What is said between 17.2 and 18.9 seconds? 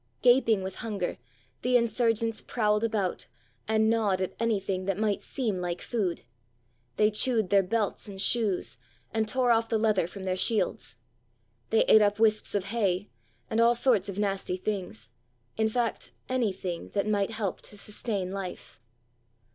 help to sustain hfe.